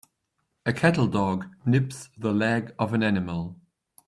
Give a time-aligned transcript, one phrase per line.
[0.65, 3.55] A cattle dog nips the leg of an animal.